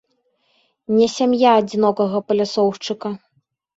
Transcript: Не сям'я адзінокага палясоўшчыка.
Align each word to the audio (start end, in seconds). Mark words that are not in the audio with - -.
Не 0.95 1.07
сям'я 1.15 1.51
адзінокага 1.63 2.17
палясоўшчыка. 2.31 3.09